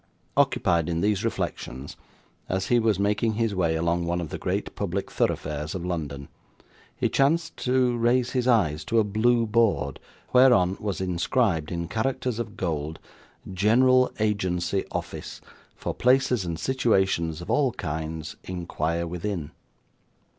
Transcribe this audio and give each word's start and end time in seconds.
Occupied 0.35 0.89
in 0.89 1.01
these 1.01 1.23
reflections, 1.23 1.95
as 2.49 2.69
he 2.69 2.79
was 2.79 2.97
making 2.97 3.33
his 3.33 3.53
way 3.53 3.75
along 3.75 4.07
one 4.07 4.19
of 4.19 4.29
the 4.29 4.39
great 4.39 4.73
public 4.73 5.11
thoroughfares 5.11 5.75
of 5.75 5.85
London, 5.85 6.27
he 6.95 7.07
chanced 7.07 7.55
to 7.57 7.95
raise 7.95 8.31
his 8.31 8.47
eyes 8.47 8.83
to 8.85 8.97
a 8.97 9.03
blue 9.03 9.45
board, 9.45 9.99
whereon 10.33 10.75
was 10.79 11.01
inscribed, 11.01 11.71
in 11.71 11.87
characters 11.87 12.39
of 12.39 12.57
gold, 12.57 12.97
'General 13.53 14.11
Agency 14.17 14.85
Office; 14.91 15.39
for 15.75 15.93
places 15.93 16.45
and 16.45 16.57
situations 16.59 17.39
of 17.39 17.51
all 17.51 17.71
kinds 17.73 18.35
inquire 18.43 19.05
within. 19.05 19.51